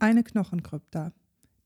[0.00, 1.12] Eine Knochenkrypta.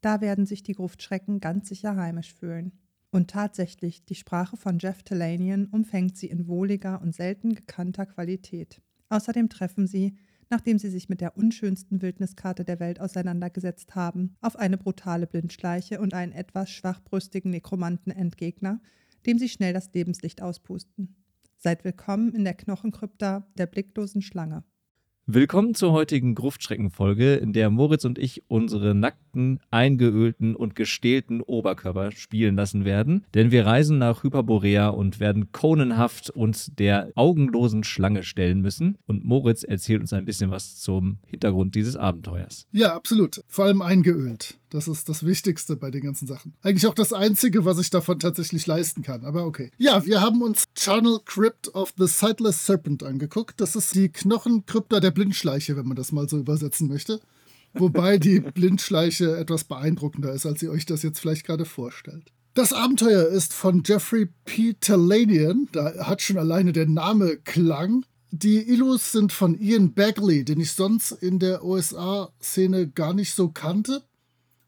[0.01, 2.73] Da werden sich die Gruftschrecken ganz sicher heimisch fühlen.
[3.11, 8.81] Und tatsächlich, die Sprache von Jeff Talanian umfängt sie in wohliger und selten gekannter Qualität.
[9.11, 10.17] Außerdem treffen sie,
[10.49, 16.01] nachdem sie sich mit der unschönsten Wildniskarte der Welt auseinandergesetzt haben, auf eine brutale Blindschleiche
[16.01, 18.81] und einen etwas schwachbrüstigen Nekromanten-Endgegner,
[19.27, 21.17] dem sie schnell das Lebenslicht auspusten.
[21.59, 24.65] Seid willkommen in der Knochenkrypta der blicklosen Schlange.
[25.29, 32.11] Willkommen zur heutigen Gruftschreckenfolge, in der Moritz und ich unsere nackten, eingeölten und gestählten Oberkörper
[32.11, 33.25] spielen lassen werden.
[33.33, 38.99] Denn wir reisen nach Hyperborea und werden konenhaft uns der augenlosen Schlange stellen müssen.
[39.07, 42.67] Und Moritz erzählt uns ein bisschen was zum Hintergrund dieses Abenteuers.
[42.73, 43.45] Ja, absolut.
[43.47, 44.59] Vor allem eingeölt.
[44.73, 46.55] Das ist das Wichtigste bei den ganzen Sachen.
[46.63, 49.23] Eigentlich auch das Einzige, was ich davon tatsächlich leisten kann.
[49.27, 49.71] Aber okay.
[49.77, 53.61] Ja, wir haben uns Charnel Crypt of the Sightless Serpent angeguckt.
[53.61, 57.21] Das ist die Knochenkrypta der Blindschleiche, wenn man das mal so übersetzen möchte.
[57.75, 62.33] Wobei die Blindschleiche etwas beeindruckender ist, als ihr euch das jetzt vielleicht gerade vorstellt.
[62.55, 64.73] Das Abenteuer ist von Jeffrey P.
[64.81, 65.69] Talanian.
[65.73, 68.07] Da hat schon alleine der Name Klang.
[68.31, 73.51] Die Illus sind von Ian Bagley, den ich sonst in der USA-Szene gar nicht so
[73.51, 74.03] kannte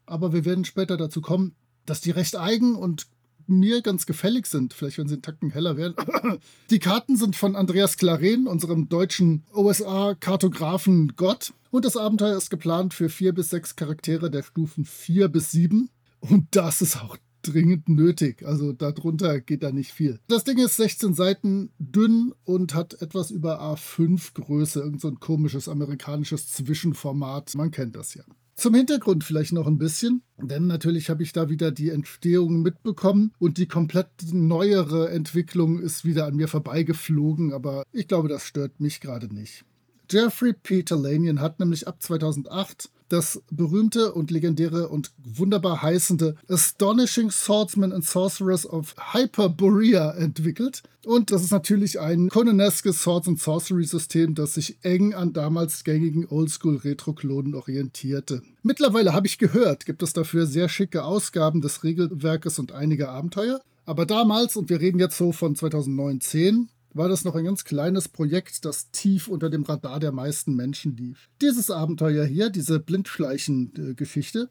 [0.05, 3.07] aber wir werden später dazu kommen, dass die recht eigen und
[3.47, 5.95] mir ganz gefällig sind, vielleicht wenn sie einen Tacken heller werden.
[6.69, 11.53] Die Karten sind von Andreas Claren, unserem deutschen OSA-Kartografen Gott.
[11.69, 15.89] Und das Abenteuer ist geplant für vier bis sechs Charaktere der Stufen vier bis sieben.
[16.21, 18.45] Und das ist auch dringend nötig.
[18.45, 20.19] Also darunter geht da nicht viel.
[20.27, 24.79] Das Ding ist 16 Seiten dünn und hat etwas über A5 Größe.
[24.79, 27.53] Irgend so ein komisches amerikanisches Zwischenformat.
[27.55, 28.23] Man kennt das ja.
[28.55, 33.33] Zum Hintergrund vielleicht noch ein bisschen, denn natürlich habe ich da wieder die Entstehung mitbekommen
[33.37, 38.79] und die komplett neuere Entwicklung ist wieder an mir vorbeigeflogen, aber ich glaube, das stört
[38.79, 39.65] mich gerade nicht.
[40.09, 47.31] Jeffrey Peter Lanian hat nämlich ab 2008 das berühmte und legendäre und wunderbar heißende Astonishing
[47.31, 50.83] Swordsmen and Sorcerers of Hyperborea entwickelt.
[51.05, 55.83] Und das ist natürlich ein Conaneskes Swords and Sorcery System, das sich eng an damals
[55.83, 58.41] gängigen Oldschool Retro-Klonen orientierte.
[58.63, 63.61] Mittlerweile habe ich gehört, gibt es dafür sehr schicke Ausgaben des Regelwerkes und einige Abenteuer.
[63.85, 68.07] Aber damals, und wir reden jetzt so von 2009-10, war das noch ein ganz kleines
[68.07, 71.29] Projekt, das tief unter dem Radar der meisten Menschen lief.
[71.41, 74.49] Dieses Abenteuer hier, diese Blindschleichen-Geschichte,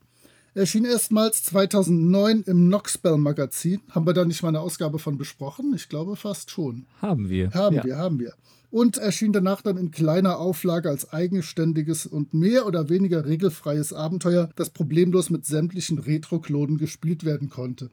[0.54, 3.80] erschien erstmals 2009 im Noxbell Magazin.
[3.90, 5.72] Haben wir da nicht mal eine Ausgabe von besprochen?
[5.74, 6.86] Ich glaube fast schon.
[7.00, 7.50] Haben wir.
[7.52, 7.84] Haben ja.
[7.84, 8.34] wir, haben wir.
[8.70, 14.50] Und erschien danach dann in kleiner Auflage als eigenständiges und mehr oder weniger regelfreies Abenteuer,
[14.56, 17.90] das problemlos mit sämtlichen Retro-Klonen gespielt werden konnte.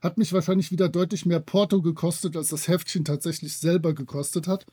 [0.00, 4.66] Hat mich wahrscheinlich wieder deutlich mehr Porto gekostet, als das Heftchen tatsächlich selber gekostet hat.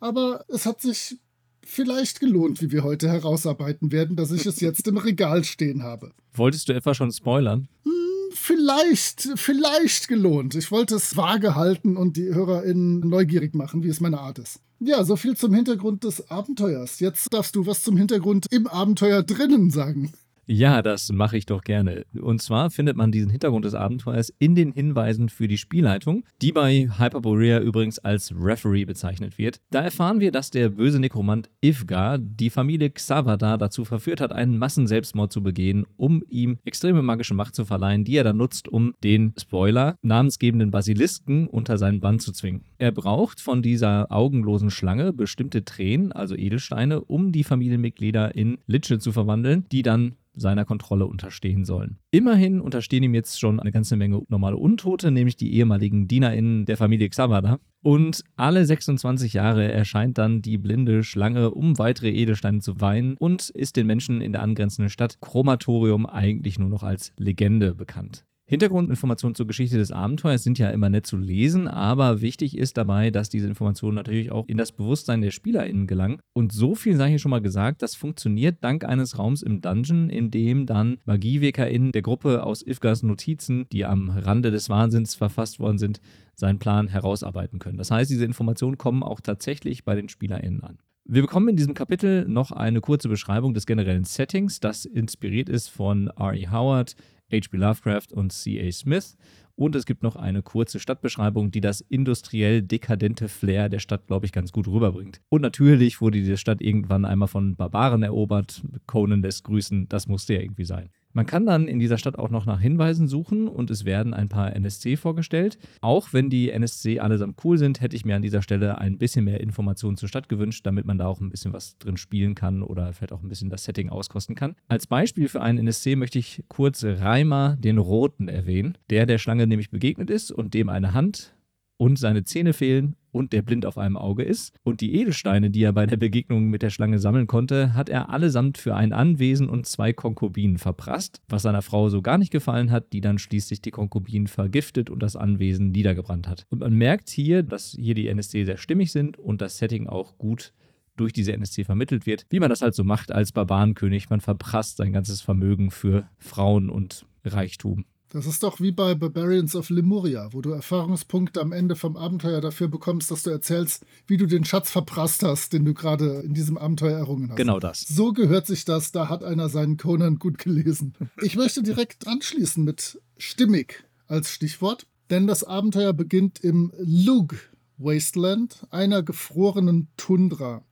[0.00, 1.18] Aber es hat sich
[1.64, 6.12] vielleicht gelohnt, wie wir heute herausarbeiten werden, dass ich es jetzt im Regal stehen habe.
[6.32, 7.68] Wolltest du etwa schon spoilern?
[7.84, 7.92] Hm,
[8.32, 10.54] vielleicht, vielleicht gelohnt.
[10.54, 14.60] Ich wollte es vage halten und die HörerInnen neugierig machen, wie es meine Art ist.
[14.78, 17.00] Ja, so viel zum Hintergrund des Abenteuers.
[17.00, 20.12] Jetzt darfst du was zum Hintergrund im Abenteuer drinnen sagen.
[20.52, 22.06] Ja, das mache ich doch gerne.
[22.20, 26.50] Und zwar findet man diesen Hintergrund des Abenteuers in den Hinweisen für die Spielleitung, die
[26.50, 29.60] bei Hyperborea übrigens als Referee bezeichnet wird.
[29.70, 34.58] Da erfahren wir, dass der böse Nekromant Ivgar die Familie Xavada dazu verführt hat, einen
[34.58, 38.94] Massenselbstmord zu begehen, um ihm extreme magische Macht zu verleihen, die er dann nutzt, um
[39.04, 42.64] den Spoiler namensgebenden Basilisken unter seinen Bann zu zwingen.
[42.76, 48.98] Er braucht von dieser augenlosen Schlange bestimmte Tränen, also Edelsteine, um die Familienmitglieder in Liche
[48.98, 51.98] zu verwandeln, die dann seiner Kontrolle unterstehen sollen.
[52.10, 56.76] Immerhin unterstehen ihm jetzt schon eine ganze Menge normale Untote, nämlich die ehemaligen DienerInnen der
[56.76, 57.58] Familie Xavada.
[57.82, 63.50] Und alle 26 Jahre erscheint dann die blinde Schlange, um weitere Edelsteine zu weinen und
[63.50, 68.24] ist den Menschen in der angrenzenden Stadt Chromatorium eigentlich nur noch als Legende bekannt.
[68.50, 73.12] Hintergrundinformationen zur Geschichte des Abenteuers sind ja immer nett zu lesen, aber wichtig ist dabei,
[73.12, 76.18] dass diese Informationen natürlich auch in das Bewusstsein der SpielerInnen gelangen.
[76.32, 80.10] Und so viel sei hier schon mal gesagt, das funktioniert dank eines Raums im Dungeon,
[80.10, 85.60] in dem dann MagiewekerInnen der Gruppe aus Ifgas Notizen, die am Rande des Wahnsinns verfasst
[85.60, 86.00] worden sind,
[86.34, 87.78] seinen Plan herausarbeiten können.
[87.78, 90.78] Das heißt, diese Informationen kommen auch tatsächlich bei den SpielerInnen an.
[91.04, 95.68] Wir bekommen in diesem Kapitel noch eine kurze Beschreibung des generellen Settings, das inspiriert ist
[95.68, 96.48] von R.E.
[96.48, 96.96] Howard,
[97.32, 97.56] H.P.
[97.56, 98.70] Lovecraft und C.A.
[98.72, 99.16] Smith.
[99.56, 104.24] Und es gibt noch eine kurze Stadtbeschreibung, die das industriell dekadente Flair der Stadt, glaube
[104.24, 105.20] ich, ganz gut rüberbringt.
[105.28, 108.62] Und natürlich wurde diese Stadt irgendwann einmal von Barbaren erobert.
[108.86, 110.88] Conan lässt grüßen, das musste ja irgendwie sein.
[111.12, 114.28] Man kann dann in dieser Stadt auch noch nach Hinweisen suchen und es werden ein
[114.28, 115.58] paar NSC vorgestellt.
[115.80, 119.24] Auch wenn die NSC allesamt cool sind, hätte ich mir an dieser Stelle ein bisschen
[119.24, 122.62] mehr Informationen zur Stadt gewünscht, damit man da auch ein bisschen was drin spielen kann
[122.62, 124.54] oder vielleicht auch ein bisschen das Setting auskosten kann.
[124.68, 129.48] Als Beispiel für einen NSC möchte ich kurz Reimer den Roten erwähnen, der der Schlange
[129.48, 131.34] nämlich begegnet ist und dem eine Hand
[131.80, 134.54] und seine Zähne fehlen und der blind auf einem Auge ist.
[134.64, 138.10] Und die Edelsteine, die er bei der Begegnung mit der Schlange sammeln konnte, hat er
[138.10, 142.70] allesamt für ein Anwesen und zwei Konkubinen verprasst, was seiner Frau so gar nicht gefallen
[142.70, 146.44] hat, die dann schließlich die Konkubinen vergiftet und das Anwesen niedergebrannt hat.
[146.50, 150.18] Und man merkt hier, dass hier die NSC sehr stimmig sind und das Setting auch
[150.18, 150.52] gut
[150.96, 154.10] durch diese NSC vermittelt wird, wie man das halt so macht als Barbarenkönig.
[154.10, 157.86] Man verprasst sein ganzes Vermögen für Frauen und Reichtum.
[158.12, 162.40] Das ist doch wie bei Barbarians of Lemuria, wo du Erfahrungspunkte am Ende vom Abenteuer
[162.40, 166.34] dafür bekommst, dass du erzählst, wie du den Schatz verprasst hast, den du gerade in
[166.34, 167.36] diesem Abenteuer errungen hast.
[167.36, 167.82] Genau das.
[167.82, 170.94] So gehört sich das, da hat einer seinen Conan gut gelesen.
[171.22, 177.34] Ich möchte direkt anschließen mit stimmig als Stichwort, denn das Abenteuer beginnt im Lug
[177.78, 180.64] Wasteland, einer gefrorenen Tundra.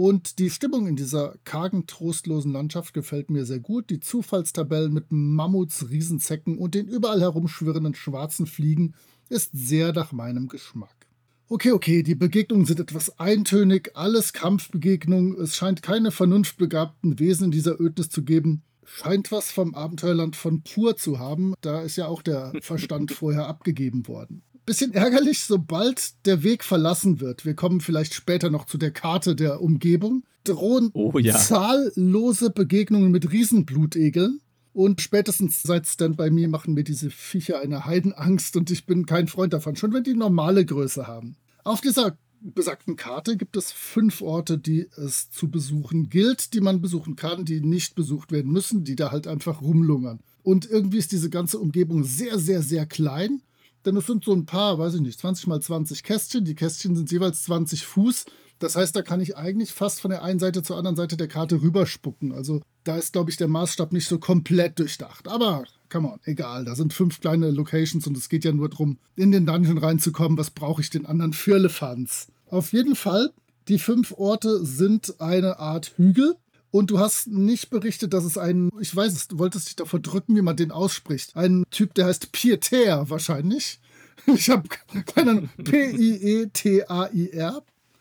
[0.00, 3.90] Und die Stimmung in dieser kargen, trostlosen Landschaft gefällt mir sehr gut.
[3.90, 8.94] Die Zufallstabellen mit Mammuts, Riesenzecken und den überall herumschwirrenden schwarzen Fliegen
[9.28, 11.06] ist sehr nach meinem Geschmack.
[11.50, 17.50] Okay, okay, die Begegnungen sind etwas eintönig, alles Kampfbegegnungen, es scheint keine vernunftbegabten Wesen in
[17.50, 18.62] dieser Ödnis zu geben.
[18.86, 23.48] Scheint was vom Abenteuerland von Pur zu haben, da ist ja auch der Verstand vorher
[23.48, 27.44] abgegeben worden bisschen ärgerlich, sobald der Weg verlassen wird.
[27.44, 30.24] Wir kommen vielleicht später noch zu der Karte der Umgebung.
[30.44, 31.36] Drohen oh, ja.
[31.36, 34.40] zahllose Begegnungen mit Riesenblutegeln.
[34.72, 39.04] Und spätestens seit Stand by Me machen mir diese Viecher eine Heidenangst und ich bin
[39.04, 41.36] kein Freund davon, schon wenn die normale Größe haben.
[41.64, 46.80] Auf dieser besagten Karte gibt es fünf Orte, die es zu besuchen gilt, die man
[46.80, 50.20] besuchen kann, die nicht besucht werden müssen, die da halt einfach rumlungern.
[50.42, 53.42] Und irgendwie ist diese ganze Umgebung sehr, sehr, sehr klein
[53.84, 56.44] denn es sind so ein paar, weiß ich nicht, 20 mal 20 Kästchen.
[56.44, 58.26] Die Kästchen sind jeweils 20 Fuß.
[58.58, 61.28] Das heißt, da kann ich eigentlich fast von der einen Seite zur anderen Seite der
[61.28, 62.32] Karte rüberspucken.
[62.32, 65.28] Also da ist, glaube ich, der Maßstab nicht so komplett durchdacht.
[65.28, 66.66] Aber, come on, egal.
[66.66, 70.36] Da sind fünf kleine Locations und es geht ja nur darum, in den Dungeon reinzukommen.
[70.36, 72.28] Was brauche ich den anderen für Firlefanz?
[72.50, 73.32] Auf jeden Fall,
[73.68, 76.36] die fünf Orte sind eine Art Hügel.
[76.70, 80.00] Und du hast nicht berichtet, dass es einen, ich weiß es, du wolltest dich davor
[80.00, 81.34] drücken, wie man den ausspricht.
[81.36, 83.80] Ein Typ, der heißt Pieter wahrscheinlich.
[84.26, 84.68] Ich habe
[85.14, 86.52] keinen P-I-E-T-A-I-R.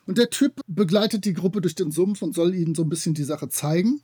[0.05, 3.13] Und der Typ begleitet die Gruppe durch den Sumpf und soll ihnen so ein bisschen
[3.13, 4.01] die Sache zeigen.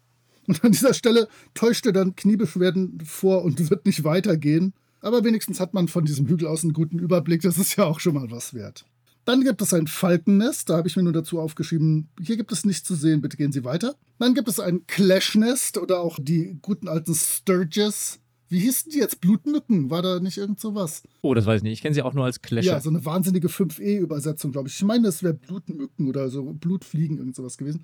[0.47, 4.73] Und an dieser Stelle täuscht er dann Kniebeschwerden vor und wird nicht weitergehen.
[5.01, 7.41] Aber wenigstens hat man von diesem Hügel aus einen guten Überblick.
[7.41, 8.85] Das ist ja auch schon mal was wert.
[9.25, 12.63] Dann gibt es ein Falkennest, da habe ich mir nur dazu aufgeschrieben, hier gibt es
[12.63, 13.95] nichts zu sehen, bitte gehen Sie weiter.
[14.19, 18.19] Dann gibt es ein Clashnest oder auch die guten alten Sturges.
[18.47, 19.21] Wie hießen die jetzt?
[19.21, 19.89] Blutmücken?
[19.89, 21.01] War da nicht irgend sowas?
[21.21, 21.73] Oh, das weiß ich nicht.
[21.73, 22.73] Ich kenne sie auch nur als Clasher.
[22.73, 24.75] Ja, so eine wahnsinnige 5E-Übersetzung, glaube ich.
[24.75, 27.83] Ich meine, das wäre Blutmücken oder so Blutfliegen, irgend sowas gewesen.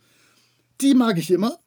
[0.80, 1.58] Die mag ich immer.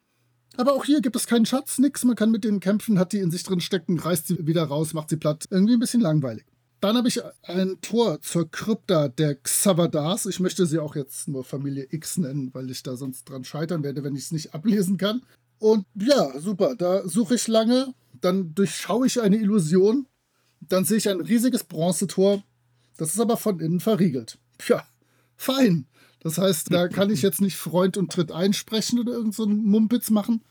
[0.57, 2.05] Aber auch hier gibt es keinen Schatz, nix.
[2.05, 4.95] Man kann mit denen kämpfen, hat die in sich drin stecken, reißt sie wieder raus,
[4.95, 5.47] macht sie platt.
[5.51, 6.45] Irgendwie ein bisschen langweilig.
[6.81, 10.27] Dann habe ich ein Tor zur Krypta der Xavadars.
[10.27, 13.83] Ich möchte sie auch jetzt nur Familie X nennen, weil ich da sonst dran scheitern
[13.83, 15.23] werde, wenn ich es nicht ablesen kann.
[15.59, 20.07] Und ja, super, da suche ich lange, dann durchschaue ich eine Illusion,
[20.61, 22.43] dann sehe ich ein riesiges Bronzetor,
[22.97, 24.39] das ist aber von innen verriegelt.
[24.59, 24.87] Tja,
[25.37, 25.87] fein.
[26.21, 30.11] Das heißt, da kann ich jetzt nicht Freund und Tritt einsprechen oder irgend so Mumpitz
[30.11, 30.43] machen.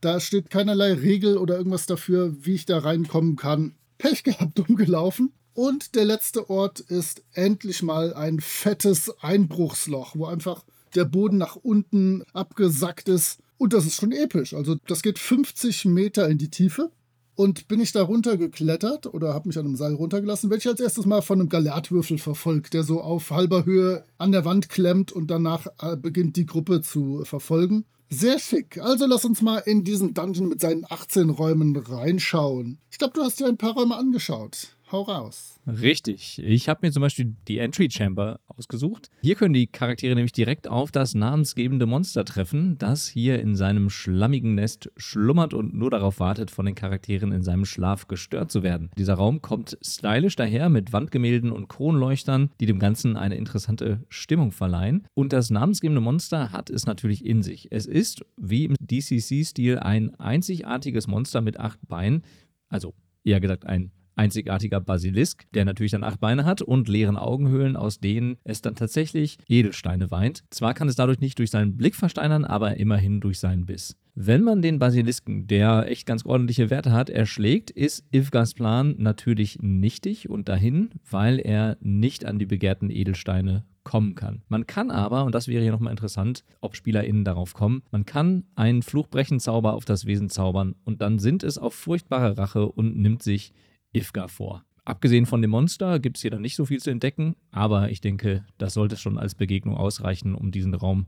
[0.00, 3.74] Da steht keinerlei Regel oder irgendwas dafür, wie ich da reinkommen kann.
[3.98, 5.32] Pech gehabt, umgelaufen.
[5.54, 10.64] Und der letzte Ort ist endlich mal ein fettes Einbruchsloch, wo einfach
[10.94, 13.40] der Boden nach unten abgesackt ist.
[13.58, 14.54] Und das ist schon episch.
[14.54, 16.90] Also das geht 50 Meter in die Tiefe.
[17.36, 20.80] Und bin ich da runtergeklettert oder habe mich an einem Seil runtergelassen, werde ich als
[20.80, 25.10] erstes mal von einem Galertwürfel verfolgt, der so auf halber Höhe an der Wand klemmt
[25.10, 27.86] und danach äh, beginnt die Gruppe zu verfolgen.
[28.10, 28.78] Sehr schick.
[28.78, 32.78] Also lass uns mal in diesen Dungeon mit seinen 18 Räumen reinschauen.
[32.90, 34.76] Ich glaube, du hast dir ein paar Räume angeschaut.
[34.92, 35.60] Hau raus.
[35.66, 36.40] Richtig.
[36.44, 39.10] Ich habe mir zum Beispiel die Entry Chamber ausgesucht.
[39.22, 43.90] Hier können die Charaktere nämlich direkt auf das namensgebende Monster treffen, das hier in seinem
[43.90, 48.62] schlammigen Nest schlummert und nur darauf wartet, von den Charakteren in seinem Schlaf gestört zu
[48.62, 48.90] werden.
[48.98, 54.52] Dieser Raum kommt stylisch daher mit Wandgemälden und Kronleuchtern, die dem Ganzen eine interessante Stimmung
[54.52, 55.06] verleihen.
[55.14, 57.68] Und das namensgebende Monster hat es natürlich in sich.
[57.70, 62.22] Es ist, wie im DCC-Stil, ein einzigartiges Monster mit acht Beinen,
[62.68, 62.94] also
[63.24, 68.00] eher gesagt ein einzigartiger Basilisk, der natürlich dann acht Beine hat und leeren Augenhöhlen, aus
[68.00, 70.44] denen es dann tatsächlich Edelsteine weint.
[70.50, 73.96] Zwar kann es dadurch nicht durch seinen Blick versteinern, aber immerhin durch seinen Biss.
[74.14, 79.58] Wenn man den Basilisken, der echt ganz ordentliche Werte hat, erschlägt, ist Ivgas Plan natürlich
[79.62, 84.42] nichtig und dahin, weil er nicht an die begehrten Edelsteine kommen kann.
[84.48, 88.44] Man kann aber, und das wäre hier nochmal interessant, ob SpielerInnen darauf kommen, man kann
[88.54, 93.22] einen Fluchbrechenzauber auf das Wesen zaubern und dann sind es auf furchtbare Rache und nimmt
[93.22, 93.54] sich
[93.92, 94.64] Ifga vor.
[94.84, 98.00] Abgesehen von dem Monster gibt es hier dann nicht so viel zu entdecken, aber ich
[98.00, 101.06] denke, das sollte schon als Begegnung ausreichen, um diesen Raum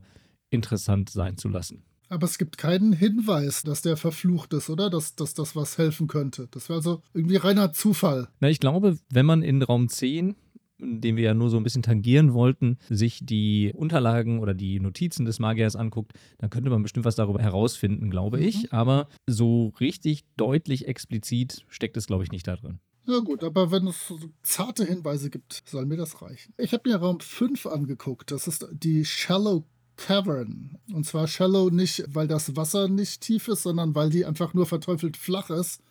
[0.49, 1.83] interessant sein zu lassen.
[2.09, 4.89] Aber es gibt keinen Hinweis, dass der verflucht ist, oder?
[4.89, 6.47] Dass, dass das was helfen könnte.
[6.51, 8.27] Das wäre also irgendwie reiner Zufall.
[8.39, 10.35] Na, ich glaube, wenn man in Raum 10
[10.79, 15.25] den wir ja nur so ein bisschen tangieren wollten, sich die Unterlagen oder die Notizen
[15.25, 18.43] des Magiers anguckt, dann könnte man bestimmt was darüber herausfinden, glaube mhm.
[18.43, 18.73] ich.
[18.73, 22.79] Aber so richtig deutlich explizit steckt es, glaube ich, nicht da drin.
[23.05, 26.53] Ja gut, aber wenn es so zarte Hinweise gibt, soll mir das reichen.
[26.57, 28.31] Ich habe mir Raum 5 angeguckt.
[28.31, 29.65] Das ist die Shallow
[29.97, 30.77] Cavern.
[30.91, 34.65] Und zwar Shallow nicht, weil das Wasser nicht tief ist, sondern weil die einfach nur
[34.65, 35.81] verteufelt flach ist.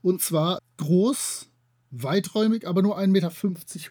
[0.00, 1.50] Und zwar groß,
[1.92, 3.32] weiträumig, aber nur 1,50 Meter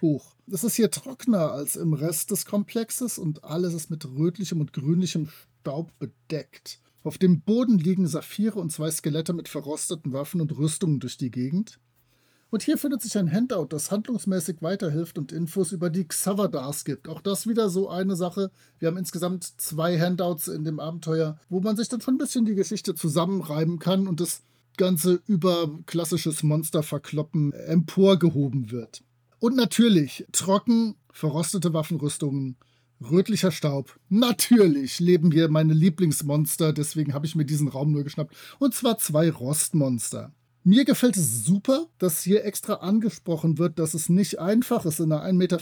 [0.01, 0.35] hoch.
[0.51, 4.73] Es ist hier trockener als im Rest des Komplexes und alles ist mit rötlichem und
[4.73, 5.29] grünlichem
[5.61, 6.79] Staub bedeckt.
[7.03, 11.31] Auf dem Boden liegen Saphire und zwei Skelette mit verrosteten Waffen und Rüstungen durch die
[11.31, 11.79] Gegend.
[12.49, 17.07] Und hier findet sich ein Handout, das handlungsmäßig weiterhilft und Infos über die Xavadars gibt.
[17.07, 18.51] Auch das wieder so eine Sache.
[18.77, 22.43] Wir haben insgesamt zwei Handouts in dem Abenteuer, wo man sich dann schon ein bisschen
[22.43, 24.41] die Geschichte zusammenreiben kann und das
[24.81, 29.03] Ganze über klassisches Monsterverkloppen emporgehoben wird.
[29.37, 32.57] Und natürlich trocken, verrostete Waffenrüstungen,
[32.99, 33.99] rötlicher Staub.
[34.09, 38.35] Natürlich leben hier meine Lieblingsmonster, deswegen habe ich mir diesen Raum nur geschnappt.
[38.57, 40.33] Und zwar zwei Rostmonster.
[40.63, 45.11] Mir gefällt es super, dass hier extra angesprochen wird, dass es nicht einfach ist, in
[45.11, 45.59] einer 1,50 Meter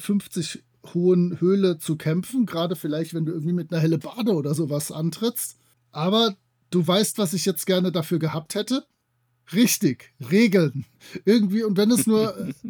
[0.93, 5.57] hohen Höhle zu kämpfen, gerade vielleicht, wenn du irgendwie mit einer Hellebade oder sowas antrittst.
[5.91, 6.37] Aber
[6.69, 8.85] du weißt, was ich jetzt gerne dafür gehabt hätte.
[9.53, 10.85] Richtig, Regeln.
[11.25, 12.37] Irgendwie, und wenn es nur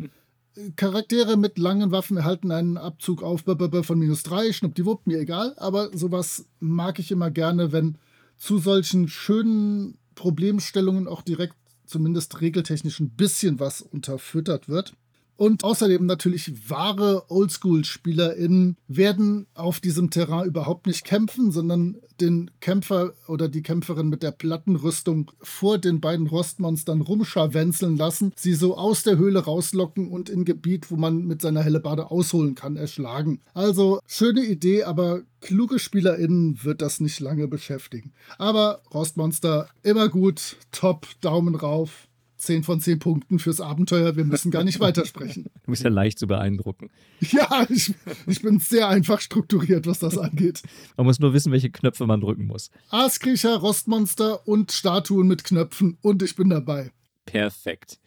[0.55, 5.53] äh, Charaktere mit langen Waffen erhalten einen Abzug auf von minus 3, schnuppdiwupp, mir egal,
[5.57, 7.97] aber sowas mag ich immer gerne, wenn
[8.37, 11.55] zu solchen schönen Problemstellungen auch direkt
[11.85, 14.93] zumindest regeltechnisch ein bisschen was unterfüttert wird.
[15.39, 23.13] Und außerdem natürlich wahre Oldschool-SpielerInnen werden auf diesem Terrain überhaupt nicht kämpfen, sondern den Kämpfer
[23.25, 29.03] oder die Kämpferin mit der Plattenrüstung vor den beiden Rostmonstern rumscharwenzeln lassen, sie so aus
[29.03, 33.39] der Höhle rauslocken und in Gebiet, wo man mit seiner Hellebade ausholen kann, erschlagen.
[33.53, 38.11] Also schöne Idee, aber kluge SpielerInnen wird das nicht lange beschäftigen.
[38.37, 42.08] Aber Rostmonster immer gut, top, Daumen rauf.
[42.39, 44.15] 10 von 10 Punkten fürs Abenteuer.
[44.15, 45.45] Wir müssen gar nicht weitersprechen.
[45.69, 46.89] Du bist ja leicht zu beeindrucken.
[47.19, 47.93] Ja, ich,
[48.25, 50.63] ich bin sehr einfach strukturiert, was das angeht.
[50.97, 52.71] Man muss nur wissen, welche Knöpfe man drücken muss.
[52.89, 56.91] Aaskriecher, Rostmonster und Statuen mit Knöpfen und ich bin dabei.
[57.25, 57.99] Perfekt.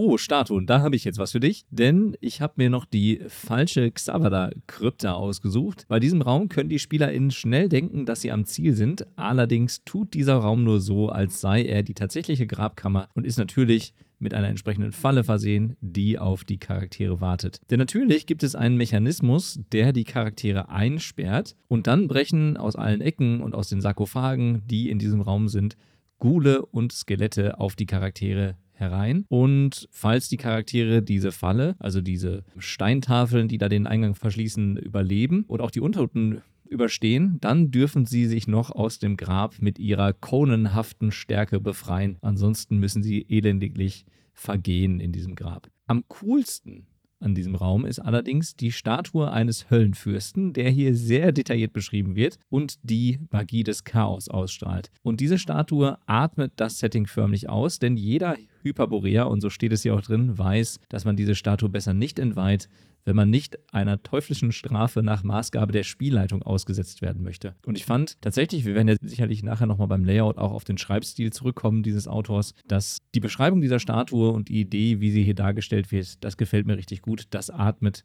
[0.00, 3.20] Oh, Statuen, da habe ich jetzt was für dich, denn ich habe mir noch die
[3.26, 5.86] falsche Xavada-Krypta ausgesucht.
[5.88, 9.08] Bei diesem Raum können die SpielerInnen schnell denken, dass sie am Ziel sind.
[9.16, 13.92] Allerdings tut dieser Raum nur so, als sei er die tatsächliche Grabkammer und ist natürlich
[14.20, 17.60] mit einer entsprechenden Falle versehen, die auf die Charaktere wartet.
[17.68, 23.00] Denn natürlich gibt es einen Mechanismus, der die Charaktere einsperrt und dann brechen aus allen
[23.00, 25.76] Ecken und aus den Sarkophagen, die in diesem Raum sind,
[26.20, 29.24] Gule und Skelette auf die Charaktere herein.
[29.28, 35.44] Und falls die Charaktere diese Falle, also diese Steintafeln, die da den Eingang verschließen, überleben
[35.48, 40.12] und auch die Untoten überstehen, dann dürfen sie sich noch aus dem Grab mit ihrer
[40.12, 42.18] konenhaften Stärke befreien.
[42.20, 45.68] Ansonsten müssen sie elendiglich vergehen in diesem Grab.
[45.86, 46.86] Am coolsten
[47.20, 52.38] an diesem Raum ist allerdings die Statue eines Höllenfürsten, der hier sehr detailliert beschrieben wird
[52.48, 54.90] und die Magie des Chaos ausstrahlt.
[55.02, 59.82] Und diese Statue atmet das Setting förmlich aus, denn jeder Hyperborea, und so steht es
[59.82, 62.68] hier auch drin, weiß, dass man diese Statue besser nicht entweiht,
[63.08, 67.54] wenn man nicht einer teuflischen Strafe nach Maßgabe der Spielleitung ausgesetzt werden möchte.
[67.64, 70.76] Und ich fand tatsächlich, wir werden ja sicherlich nachher nochmal beim Layout auch auf den
[70.76, 75.34] Schreibstil zurückkommen dieses Autors, dass die Beschreibung dieser Statue und die Idee, wie sie hier
[75.34, 77.24] dargestellt wird, das gefällt mir richtig gut.
[77.30, 78.04] Das atmet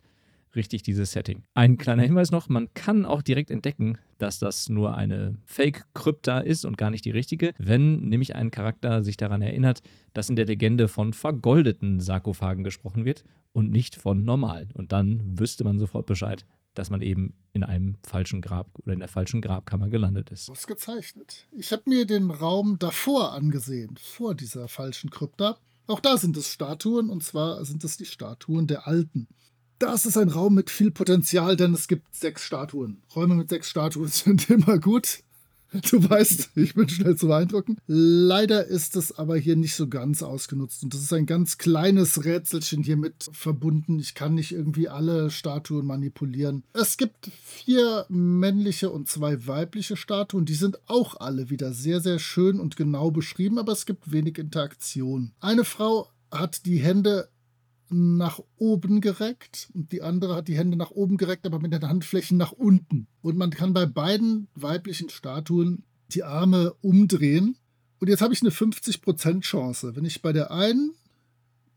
[0.55, 1.43] richtig dieses Setting.
[1.53, 6.65] Ein kleiner Hinweis noch, man kann auch direkt entdecken, dass das nur eine Fake-Krypta ist
[6.65, 9.81] und gar nicht die richtige, wenn nämlich ein Charakter sich daran erinnert,
[10.13, 14.69] dass in der Legende von vergoldeten Sarkophagen gesprochen wird und nicht von normalen.
[14.74, 19.00] Und dann wüsste man sofort Bescheid, dass man eben in einem falschen Grab oder in
[19.00, 20.50] der falschen Grabkammer gelandet ist.
[20.50, 21.48] Ausgezeichnet.
[21.51, 25.57] Ich habe mir den Raum davor angesehen, vor dieser falschen Krypta.
[25.86, 29.27] Auch da sind es Statuen, und zwar sind es die Statuen der Alten.
[29.83, 33.01] Das ist ein Raum mit viel Potenzial, denn es gibt sechs Statuen.
[33.13, 35.19] Räume mit sechs Statuen sind immer gut.
[35.89, 37.77] Du weißt, ich bin schnell zu beeindrucken.
[37.85, 40.83] Leider ist es aber hier nicht so ganz ausgenutzt.
[40.83, 43.99] Und das ist ein ganz kleines Rätselchen hier mit verbunden.
[43.99, 46.63] Ich kann nicht irgendwie alle Statuen manipulieren.
[46.71, 50.45] Es gibt vier männliche und zwei weibliche Statuen.
[50.45, 54.37] Die sind auch alle wieder sehr, sehr schön und genau beschrieben, aber es gibt wenig
[54.37, 55.33] Interaktion.
[55.41, 57.27] Eine Frau hat die Hände
[57.93, 61.88] nach oben gereckt und die andere hat die Hände nach oben gereckt, aber mit den
[61.88, 63.07] Handflächen nach unten.
[63.21, 67.57] Und man kann bei beiden weiblichen Statuen die Arme umdrehen.
[68.00, 69.95] Und jetzt habe ich eine 50% Chance.
[69.95, 70.93] Wenn ich bei der einen,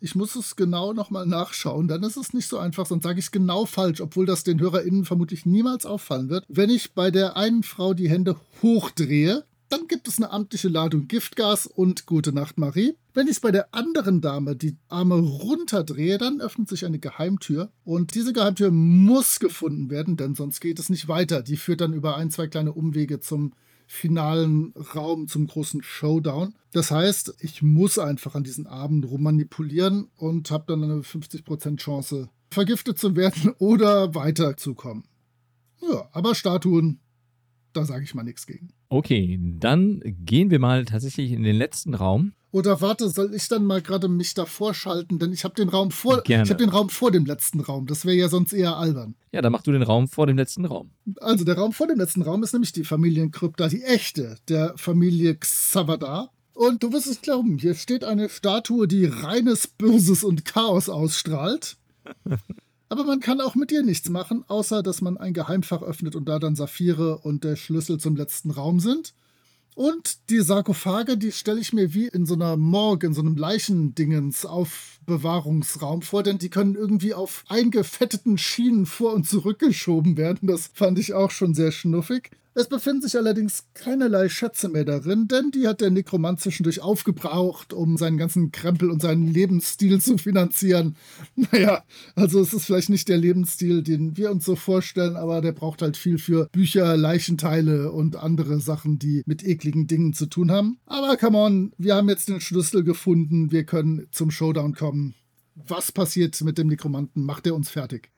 [0.01, 3.27] ich muss es genau nochmal nachschauen, dann ist es nicht so einfach, sonst sage ich
[3.27, 6.45] es genau falsch, obwohl das den HörerInnen vermutlich niemals auffallen wird.
[6.49, 11.09] Wenn ich bei der einen Frau die Hände hochdrehe, dann gibt es eine amtliche Ladung
[11.09, 12.95] Giftgas und Gute Nacht Marie.
[13.15, 17.71] Wenn ich es bei der anderen Dame die Arme runterdrehe, dann öffnet sich eine Geheimtür.
[17.85, 21.43] Und diese Geheimtür muss gefunden werden, denn sonst geht es nicht weiter.
[21.43, 23.55] Die führt dann über ein, zwei kleine Umwege zum
[23.87, 26.55] finalen Raum, zum großen Showdown.
[26.73, 32.29] Das heißt, ich muss einfach an diesen Abend rummanipulieren und habe dann eine 50% Chance,
[32.51, 35.05] vergiftet zu werden oder weiterzukommen.
[35.81, 37.01] Ja, aber Statuen
[37.77, 38.69] da sage ich mal nichts gegen.
[38.89, 42.33] Okay, dann gehen wir mal tatsächlich in den letzten Raum.
[42.53, 45.19] Oder warte, soll ich dann mal gerade mich davor schalten?
[45.19, 46.45] Denn ich habe den Raum vor, Gerne.
[46.45, 47.87] ich habe den Raum vor dem letzten Raum.
[47.87, 49.15] Das wäre ja sonst eher albern.
[49.31, 50.91] Ja, dann mach du den Raum vor dem letzten Raum.
[51.21, 55.37] Also der Raum vor dem letzten Raum ist nämlich die Familienkrypta, die echte der Familie
[55.37, 56.31] Xavada.
[56.55, 61.77] Und du wirst es glauben, hier steht eine Statue, die reines Böses und Chaos ausstrahlt.
[62.89, 66.29] Aber man kann auch mit ihr nichts machen, außer dass man ein Geheimfach öffnet und
[66.29, 69.15] da dann Saphire und der Schlüssel zum letzten Raum sind.
[69.75, 73.37] Und die Sarkophage, die stelle ich mir wie in so einer Morgue, in so einem
[73.37, 80.49] Leichendingens Aufbewahrungsraum vor, denn die können irgendwie auf eingefetteten Schienen vor und zurückgeschoben werden.
[80.49, 82.31] Das fand ich auch schon sehr schnuffig.
[82.59, 87.75] Es befinden sich allerdings keinerlei Schätze mehr darin, denn die hat der Nekromant zwischendurch aufgebraucht,
[87.75, 90.97] um seinen ganzen Krempel und seinen Lebensstil zu finanzieren.
[91.53, 95.53] Naja, also es ist vielleicht nicht der Lebensstil, den wir uns so vorstellen, aber der
[95.53, 100.51] braucht halt viel für Bücher, Leichenteile und andere Sachen, die mit ekligen Dingen zu tun
[100.51, 100.79] haben.
[100.87, 105.15] Aber come on, wir haben jetzt den Schlüssel gefunden, wir können zum Showdown kommen.
[105.57, 107.23] Was passiert mit dem Nekromanten?
[107.23, 108.11] Macht er uns fertig?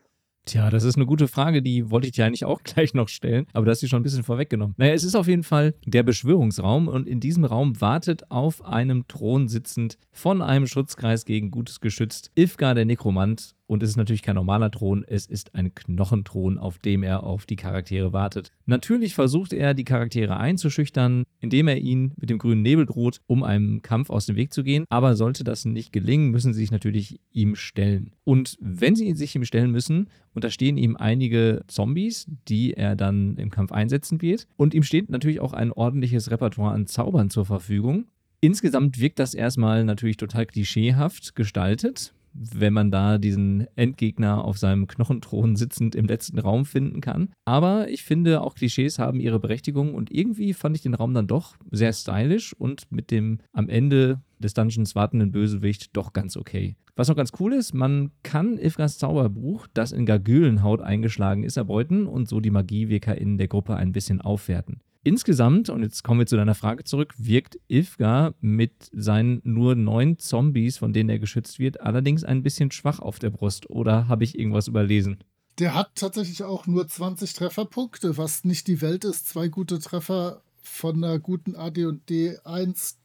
[0.49, 3.47] Tja, das ist eine gute Frage, die wollte ich dir eigentlich auch gleich noch stellen,
[3.53, 4.75] aber hast sie schon ein bisschen vorweggenommen.
[4.79, 9.07] Naja, es ist auf jeden Fall der Beschwörungsraum und in diesem Raum wartet auf einem
[9.09, 14.23] Thron sitzend von einem Schutzkreis gegen Gutes geschützt Ifgar der Nekromant und es ist natürlich
[14.23, 18.51] kein normaler Thron, es ist ein Knochenthron, auf dem er auf die Charaktere wartet.
[18.65, 23.43] Natürlich versucht er, die Charaktere einzuschüchtern, indem er ihnen mit dem grünen Nebel droht, um
[23.43, 24.87] einem Kampf aus dem Weg zu gehen.
[24.89, 28.13] Aber sollte das nicht gelingen, müssen sie sich natürlich ihm stellen.
[28.25, 33.51] Und wenn sie sich ihm stellen müssen, unterstehen ihm einige Zombies, die er dann im
[33.51, 34.47] Kampf einsetzen wird.
[34.57, 38.07] Und ihm steht natürlich auch ein ordentliches Repertoire an Zaubern zur Verfügung.
[38.41, 44.87] Insgesamt wirkt das erstmal natürlich total klischeehaft gestaltet wenn man da diesen Endgegner auf seinem
[44.87, 47.31] Knochenthron sitzend im letzten Raum finden kann.
[47.45, 51.27] Aber ich finde, auch Klischees haben ihre Berechtigung und irgendwie fand ich den Raum dann
[51.27, 56.77] doch sehr stylisch und mit dem am Ende des Dungeons wartenden Bösewicht doch ganz okay.
[56.99, 62.09] Was noch ganz cool ist, man kann Ifras Zauberbuch, das in Gargülenhaut eingeschlagen ist, erbeuten
[62.09, 64.81] und so die MagiewirkerInnen der Gruppe ein bisschen aufwerten.
[65.09, 70.19] Insgesamt, und jetzt kommen wir zu deiner Frage zurück, wirkt Ifgar mit seinen nur neun
[70.19, 73.71] Zombies, von denen er geschützt wird, allerdings ein bisschen schwach auf der Brust.
[73.71, 75.25] Oder habe ich irgendwas überlesen?
[75.61, 79.27] Der hat tatsächlich auch nur 20 Trefferpunkte, was nicht die Welt ist.
[79.27, 82.99] Zwei gute Treffer von einer guten AD&D 1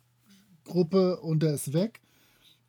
[0.65, 2.01] Gruppe und er ist weg.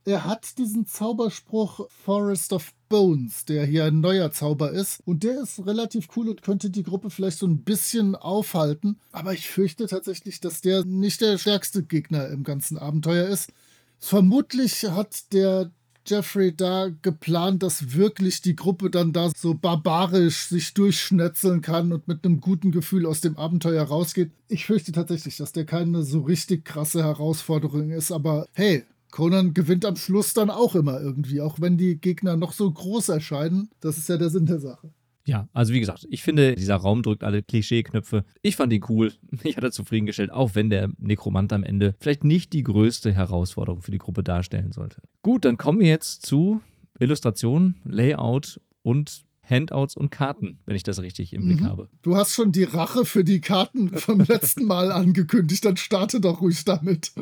[0.06, 5.00] Er hat diesen Zauberspruch Forest of Bones, der hier ein neuer Zauber ist.
[5.06, 8.98] Und der ist relativ cool und könnte die Gruppe vielleicht so ein bisschen aufhalten.
[9.12, 13.50] Aber ich fürchte tatsächlich, dass der nicht der stärkste Gegner im ganzen Abenteuer ist.
[13.98, 15.70] Vermutlich hat der
[16.06, 22.06] Jeffrey da geplant, dass wirklich die Gruppe dann da so barbarisch sich durchschnetzeln kann und
[22.08, 24.30] mit einem guten Gefühl aus dem Abenteuer rausgeht.
[24.48, 29.84] Ich fürchte tatsächlich, dass der keine so richtig krasse Herausforderung ist, aber hey, Conan gewinnt
[29.84, 33.70] am Schluss dann auch immer irgendwie, auch wenn die Gegner noch so groß erscheinen.
[33.78, 34.92] Das ist ja der Sinn der Sache.
[35.24, 38.24] Ja, also wie gesagt, ich finde, dieser Raum drückt alle Klischeeknöpfe.
[38.42, 39.12] Ich fand ihn cool.
[39.44, 43.92] Ich hatte zufriedengestellt, auch wenn der Nekromant am Ende vielleicht nicht die größte Herausforderung für
[43.92, 45.00] die Gruppe darstellen sollte.
[45.22, 46.60] Gut, dann kommen wir jetzt zu
[46.98, 51.66] Illustration, Layout und Handouts und Karten, wenn ich das richtig im Blick mhm.
[51.66, 51.88] habe.
[52.02, 56.40] Du hast schon die Rache für die Karten vom letzten Mal angekündigt, dann starte doch
[56.40, 57.12] ruhig damit.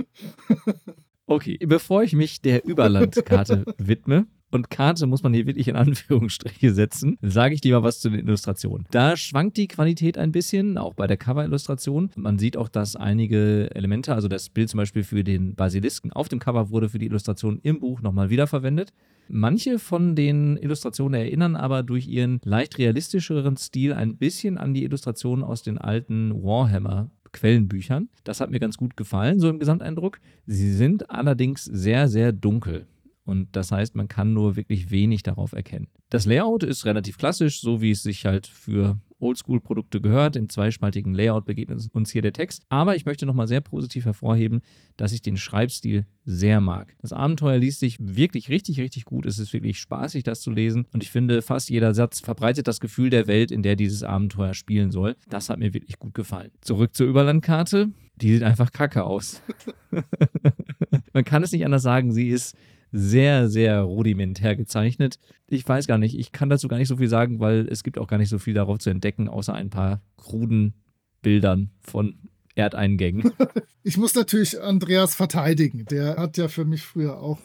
[1.33, 6.73] Okay, bevor ich mich der Überlandkarte widme, und Karte muss man hier wirklich in Anführungsstriche
[6.75, 8.87] setzen, sage ich lieber was zu den Illustrationen.
[8.90, 12.11] Da schwankt die Qualität ein bisschen, auch bei der Cover-Illustration.
[12.16, 16.29] Man sieht auch, dass einige Elemente, also das Bild zum Beispiel für den Basilisken auf
[16.29, 18.92] dem Cover wurde für die Illustration im Buch nochmal wiederverwendet.
[19.29, 24.85] Manche von den Illustrationen erinnern aber durch ihren leicht realistischeren Stil ein bisschen an die
[24.85, 28.09] Illustrationen aus den alten Warhammer Quellenbüchern.
[28.25, 30.21] Das hat mir ganz gut gefallen, so im Gesamteindruck.
[30.47, 32.87] Sie sind allerdings sehr, sehr dunkel.
[33.25, 35.88] Und das heißt, man kann nur wirklich wenig darauf erkennen.
[36.11, 40.37] Das Layout ist relativ klassisch, so wie es sich halt für Oldschool-Produkte gehört.
[40.37, 42.64] Im zweispaltigen Layout begegnet uns hier der Text.
[42.68, 44.61] Aber ich möchte nochmal sehr positiv hervorheben,
[44.96, 46.94] dass ich den Schreibstil sehr mag.
[47.00, 49.26] Das Abenteuer liest sich wirklich richtig, richtig gut.
[49.26, 50.87] Es ist wirklich spaßig, das zu lesen.
[50.92, 54.54] Und ich finde, fast jeder Satz verbreitet das Gefühl der Welt, in der dieses Abenteuer
[54.54, 55.16] spielen soll.
[55.28, 56.50] Das hat mir wirklich gut gefallen.
[56.61, 57.90] Zurück zur Überlandkarte.
[58.16, 59.42] Die sieht einfach kacke aus.
[61.12, 62.12] Man kann es nicht anders sagen.
[62.12, 62.56] Sie ist
[62.92, 65.18] sehr, sehr rudimentär gezeichnet.
[65.48, 67.98] Ich weiß gar nicht, ich kann dazu gar nicht so viel sagen, weil es gibt
[67.98, 70.74] auch gar nicht so viel darauf zu entdecken, außer ein paar kruden
[71.22, 72.16] Bildern von
[72.55, 73.33] Erdeingängen.
[73.85, 75.87] Ich muss natürlich Andreas verteidigen.
[75.87, 77.40] Der hat ja für mich früher auch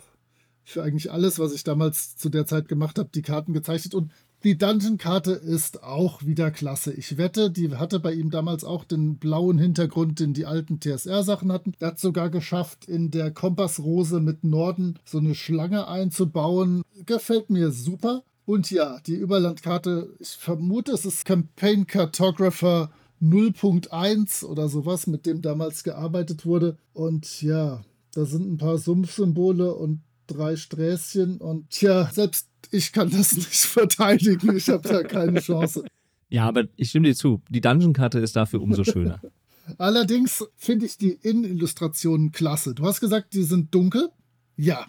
[0.63, 3.95] für eigentlich alles, was ich damals zu der Zeit gemacht habe, die Karten gezeichnet.
[3.95, 4.11] Und
[4.43, 6.93] die Dungeon-Karte ist auch wieder klasse.
[6.93, 11.51] Ich wette, die hatte bei ihm damals auch den blauen Hintergrund, den die alten TSR-Sachen
[11.51, 11.73] hatten.
[11.79, 16.83] Er hat sogar geschafft, in der Kompassrose mit Norden so eine Schlange einzubauen.
[17.05, 18.23] Gefällt mir super.
[18.45, 25.41] Und ja, die Überlandkarte, ich vermute, es ist Campaign Cartographer 0.1 oder sowas, mit dem
[25.41, 26.77] damals gearbeitet wurde.
[26.93, 27.81] Und ja,
[28.13, 31.37] da sind ein paar Sumpfsymbole und drei Sträßchen.
[31.37, 34.55] Und tja, selbst ich kann das nicht verteidigen.
[34.55, 35.85] Ich habe da keine Chance.
[36.29, 37.41] Ja, aber ich stimme dir zu.
[37.49, 39.21] Die Dungeon-Karte ist dafür umso schöner.
[39.77, 42.73] Allerdings finde ich die Innenillustrationen klasse.
[42.73, 44.09] Du hast gesagt, die sind dunkel.
[44.55, 44.87] Ja,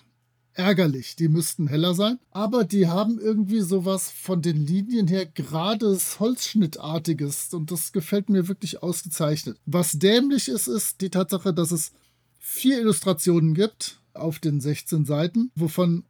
[0.53, 1.17] ärgerlich.
[1.17, 2.19] Die müssten heller sein.
[2.31, 7.53] Aber die haben irgendwie sowas von den Linien her gerades, Holzschnittartiges.
[7.55, 9.59] Und das gefällt mir wirklich ausgezeichnet.
[9.67, 11.93] Was dämlich ist, ist die Tatsache, dass es
[12.39, 16.05] vier Illustrationen gibt auf den 16 Seiten, wovon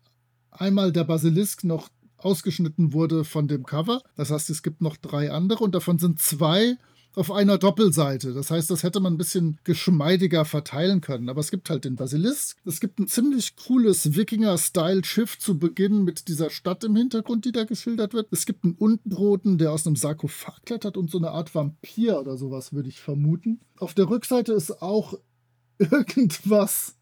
[0.61, 4.03] einmal der Basilisk noch ausgeschnitten wurde von dem Cover.
[4.17, 6.77] Das heißt, es gibt noch drei andere und davon sind zwei
[7.15, 8.33] auf einer Doppelseite.
[8.33, 11.29] Das heißt, das hätte man ein bisschen geschmeidiger verteilen können.
[11.29, 12.59] Aber es gibt halt den Basilisk.
[12.65, 17.65] Es gibt ein ziemlich cooles Wikinger-Style-Schiff zu Beginn mit dieser Stadt im Hintergrund, die da
[17.65, 18.29] geschildert wird.
[18.31, 22.37] Es gibt einen Untenroten, der aus einem Sarkophag klettert und so eine Art Vampir oder
[22.37, 23.61] sowas, würde ich vermuten.
[23.79, 25.15] Auf der Rückseite ist auch
[25.79, 26.95] irgendwas.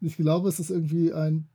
[0.00, 1.48] Ich glaube, es ist irgendwie ein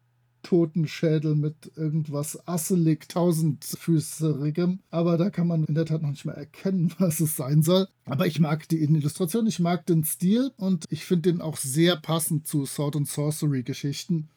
[0.45, 4.79] Totenschädel mit irgendwas asselig, tausendfüßerigem.
[4.91, 7.87] Aber da kann man in der Tat noch nicht mehr erkennen, was es sein soll.
[8.05, 11.95] Aber ich mag die Innenillustration, ich mag den Stil und ich finde den auch sehr
[11.95, 14.29] passend zu Sword and Sorcery Geschichten.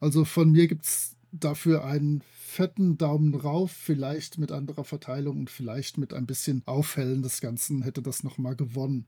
[0.00, 5.50] Also von mir gibt es dafür einen fetten Daumen rauf, vielleicht mit anderer Verteilung und
[5.50, 9.04] vielleicht mit ein bisschen Aufhellen des Ganzen hätte das nochmal gewonnen.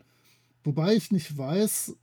[0.65, 1.97] Wobei ich nicht weiß,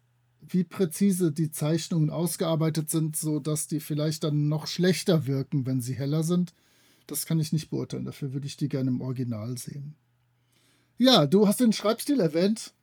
[0.48, 5.94] wie präzise die Zeichnungen ausgearbeitet sind, sodass die vielleicht dann noch schlechter wirken, wenn sie
[5.94, 6.54] heller sind.
[7.08, 8.06] Das kann ich nicht beurteilen.
[8.06, 9.96] Dafür würde ich die gerne im Original sehen.
[10.98, 12.74] Ja, du hast den Schreibstil erwähnt.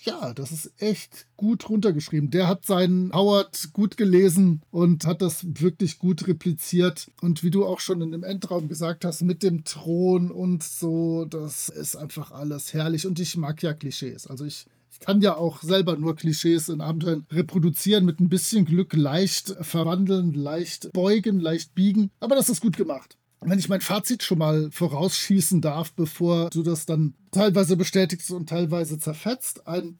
[0.00, 2.30] Ja, das ist echt gut runtergeschrieben.
[2.30, 7.10] Der hat seinen Howard gut gelesen und hat das wirklich gut repliziert.
[7.20, 11.24] Und wie du auch schon in dem Endraum gesagt hast, mit dem Thron und so,
[11.24, 13.06] das ist einfach alles herrlich.
[13.06, 14.28] Und ich mag ja Klischees.
[14.28, 18.64] Also ich ich kann ja auch selber nur Klischees in Abenteuern reproduzieren, mit ein bisschen
[18.64, 22.10] Glück leicht verwandeln, leicht beugen, leicht biegen.
[22.20, 23.16] Aber das ist gut gemacht.
[23.40, 28.48] Wenn ich mein Fazit schon mal vorausschießen darf, bevor du das dann teilweise bestätigst und
[28.48, 29.98] teilweise zerfetzt, ein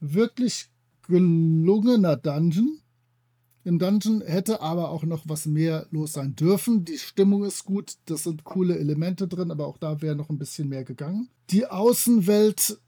[0.00, 0.68] wirklich
[1.06, 2.80] gelungener Dungeon.
[3.64, 6.84] Im Dungeon hätte aber auch noch was mehr los sein dürfen.
[6.84, 10.38] Die Stimmung ist gut, das sind coole Elemente drin, aber auch da wäre noch ein
[10.38, 11.30] bisschen mehr gegangen.
[11.48, 12.78] Die Außenwelt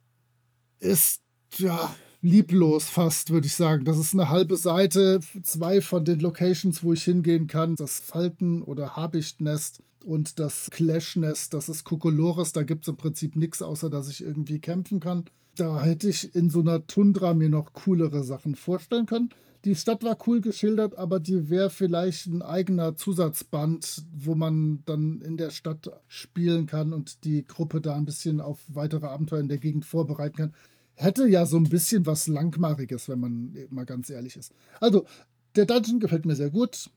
[0.79, 1.23] ist
[1.59, 3.85] ja, lieblos fast, würde ich sagen.
[3.85, 7.77] Das ist eine halbe Seite, zwei von den Locations, wo ich hingehen kann.
[7.77, 12.53] Das Falken- oder Habichtnest und das Clash-Nest, das ist Kokolores.
[12.53, 15.25] Da gibt es im Prinzip nichts, außer dass ich irgendwie kämpfen kann.
[15.57, 19.31] Da hätte ich in so einer Tundra mir noch coolere Sachen vorstellen können.
[19.65, 25.21] Die Stadt war cool geschildert, aber die wäre vielleicht ein eigener Zusatzband, wo man dann
[25.23, 29.49] in der Stadt spielen kann und die Gruppe da ein bisschen auf weitere Abenteuer in
[29.49, 30.55] der Gegend vorbereiten kann.
[30.97, 34.53] Hätte ja so ein bisschen was Langmariges, wenn man mal ganz ehrlich ist.
[34.81, 35.07] Also,
[35.55, 36.91] der Dungeon gefällt mir sehr gut.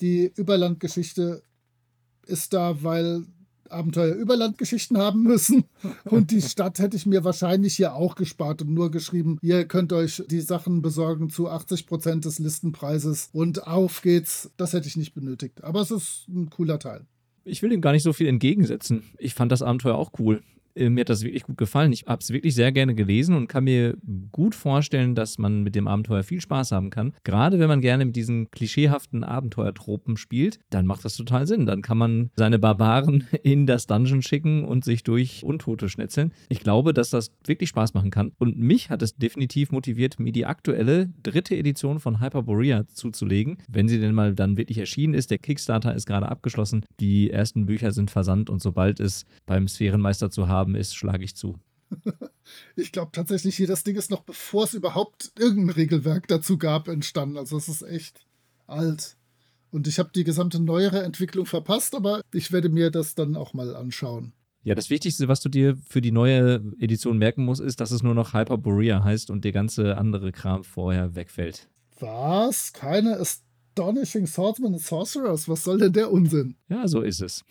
[0.00, 1.42] Die Überlandgeschichte
[2.26, 3.24] ist da, weil
[3.70, 5.64] Abenteuer-Überlandgeschichten haben müssen.
[6.04, 9.92] Und die Stadt hätte ich mir wahrscheinlich hier auch gespart und nur geschrieben, ihr könnt
[9.92, 14.50] euch die Sachen besorgen zu 80 Prozent des Listenpreises und auf geht's.
[14.56, 15.62] Das hätte ich nicht benötigt.
[15.64, 17.06] Aber es ist ein cooler Teil.
[17.44, 19.02] Ich will dem gar nicht so viel entgegensetzen.
[19.18, 20.42] Ich fand das Abenteuer auch cool.
[20.78, 21.92] Äh, mir hat das wirklich gut gefallen.
[21.92, 23.96] Ich habe es wirklich sehr gerne gelesen und kann mir
[24.32, 27.12] gut vorstellen, dass man mit dem Abenteuer viel Spaß haben kann.
[27.24, 31.66] Gerade wenn man gerne mit diesen klischeehaften Abenteuertropen spielt, dann macht das total Sinn.
[31.66, 36.32] Dann kann man seine Barbaren in das Dungeon schicken und sich durch Untote schnetzeln.
[36.48, 38.32] Ich glaube, dass das wirklich Spaß machen kann.
[38.38, 43.88] Und mich hat es definitiv motiviert, mir die aktuelle dritte Edition von Hyperborea zuzulegen, wenn
[43.88, 45.30] sie denn mal dann wirklich erschienen ist.
[45.30, 46.84] Der Kickstarter ist gerade abgeschlossen.
[47.00, 51.36] Die ersten Bücher sind versandt und sobald es beim Sphärenmeister zu haben ist, schlage ich
[51.36, 51.58] zu.
[52.76, 56.88] Ich glaube tatsächlich hier, das Ding ist noch bevor es überhaupt irgendein Regelwerk dazu gab,
[56.88, 57.36] entstanden.
[57.36, 58.24] Also es ist echt
[58.66, 59.16] alt.
[59.70, 63.52] Und ich habe die gesamte neuere Entwicklung verpasst, aber ich werde mir das dann auch
[63.52, 64.32] mal anschauen.
[64.62, 68.02] Ja, das Wichtigste, was du dir für die neue Edition merken musst, ist, dass es
[68.02, 71.68] nur noch Hyperborea heißt und der ganze andere Kram vorher wegfällt.
[72.00, 72.72] Was?
[72.72, 75.48] Keine Astonishing Swordsman and Sorcerers?
[75.48, 76.56] Was soll denn der Unsinn?
[76.68, 77.44] Ja, so ist es.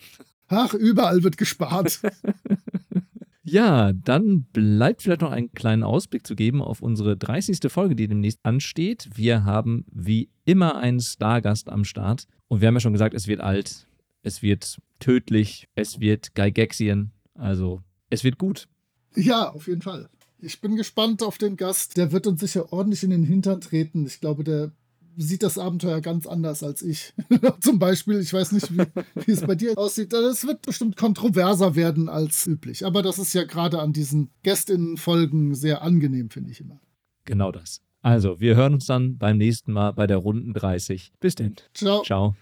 [0.48, 2.00] Ach, überall wird gespart.
[3.50, 7.70] Ja, dann bleibt vielleicht noch einen kleinen Ausblick zu geben auf unsere 30.
[7.70, 9.08] Folge, die demnächst ansteht.
[9.14, 12.26] Wir haben wie immer einen Stargast am Start.
[12.48, 13.86] Und wir haben ja schon gesagt, es wird alt,
[14.22, 17.12] es wird tödlich, es wird Gygaxian.
[17.34, 18.68] Also, es wird gut.
[19.14, 20.10] Ja, auf jeden Fall.
[20.40, 21.96] Ich bin gespannt auf den Gast.
[21.96, 24.06] Der wird uns sicher ordentlich in den Hintern treten.
[24.06, 24.72] Ich glaube, der
[25.18, 27.12] sieht das Abenteuer ganz anders als ich.
[27.60, 28.84] Zum Beispiel, ich weiß nicht, wie,
[29.26, 30.12] wie es bei dir aussieht.
[30.12, 32.86] Es wird bestimmt kontroverser werden als üblich.
[32.86, 36.80] Aber das ist ja gerade an diesen Gästinnen-Folgen sehr angenehm, finde ich immer.
[37.24, 37.82] Genau das.
[38.00, 41.12] Also, wir hören uns dann beim nächsten Mal bei der Runden 30.
[41.18, 41.56] Bis denn.
[41.74, 42.02] Ciao.
[42.02, 42.36] Ciao.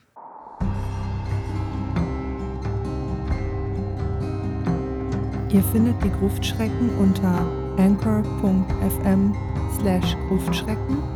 [5.50, 7.40] Ihr findet die Gruftschrecken unter
[7.78, 9.34] anchor.fm
[9.78, 11.15] slash Gruftschrecken